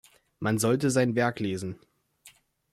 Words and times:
Man 0.39 0.57
sollte 0.57 0.89
sein 0.89 1.13
Werk 1.13 1.39
lesen. 1.39 1.79